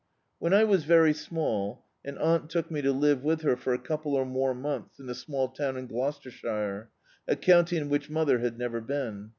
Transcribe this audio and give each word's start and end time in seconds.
When 0.39 0.51
I 0.51 0.63
was 0.63 0.83
very 0.83 1.13
small 1.13 1.85
an 2.03 2.17
aunt 2.17 2.49
took 2.49 2.71
me 2.71 2.81
to 2.81 2.91
live 2.91 3.23
with 3.23 3.43
her 3.43 3.55
for 3.55 3.71
a 3.71 3.77
couple 3.77 4.15
or 4.15 4.25
more 4.25 4.51
m<Hiths 4.55 4.99
in 4.99 5.07
a 5.09 5.13
small 5.13 5.47
town 5.49 5.77
in 5.77 5.85
Gloucestershire, 5.85 6.89
a 7.27 7.35
county 7.35 7.77
in 7.77 7.87
which 7.87 8.09
mother 8.09 8.39
had 8.39 8.57
never 8.57 8.81
been. 8.81 9.29